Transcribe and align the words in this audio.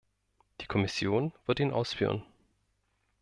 Die 0.61 0.65
Kommission 0.65 1.31
wird 1.45 1.59
ihn 1.59 1.69
ausführen. 1.69 2.23